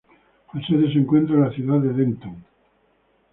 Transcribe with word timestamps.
La 0.51 0.65
sede 0.65 0.91
se 0.91 0.97
encuentra 0.97 1.35
en 1.35 1.43
la 1.43 1.51
ciudad 1.51 1.77
de 1.79 1.93
Denton. 1.93 2.43